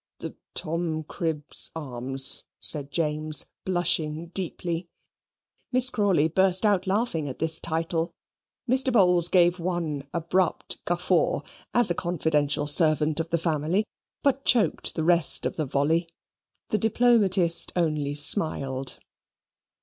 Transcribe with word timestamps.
"The 0.17 0.35
Tom 0.55 1.03
Cribb's 1.03 1.69
Arms," 1.75 2.43
said 2.59 2.89
James, 2.89 3.45
blushing 3.65 4.29
deeply. 4.29 4.89
Miss 5.71 5.91
Crawley 5.91 6.27
burst 6.27 6.65
out 6.65 6.87
laughing 6.87 7.27
at 7.29 7.37
this 7.37 7.59
title. 7.59 8.11
Mr. 8.67 8.91
Bowls 8.91 9.27
gave 9.27 9.59
one 9.59 10.07
abrupt 10.11 10.83
guffaw, 10.85 11.41
as 11.75 11.91
a 11.91 11.93
confidential 11.93 12.65
servant 12.65 13.19
of 13.19 13.29
the 13.29 13.37
family, 13.37 13.85
but 14.23 14.43
choked 14.43 14.95
the 14.95 15.03
rest 15.03 15.45
of 15.45 15.55
the 15.55 15.67
volley; 15.67 16.09
the 16.69 16.79
diplomatist 16.79 17.71
only 17.75 18.15
smiled. 18.15 18.97